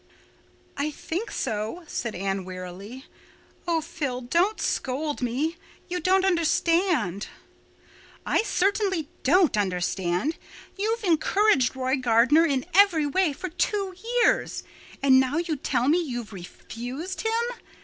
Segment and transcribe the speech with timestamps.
[0.77, 3.05] "I think so," said Anne wearily.
[3.67, 5.57] "Oh, Phil, don't scold me.
[5.89, 7.27] You don't understand."
[8.25, 10.37] "I certainly don't understand.
[10.75, 13.93] You've encouraged Roy Gardner in every way for two
[14.23, 17.57] years—and now you tell me you've refused him.